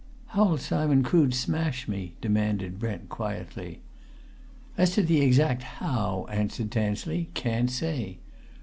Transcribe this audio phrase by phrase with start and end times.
[0.29, 3.81] "How'll Simon Crood smash me?" demanded Brent quietly.
[4.75, 8.17] "As to the exact how," answered Tansley, "can't say!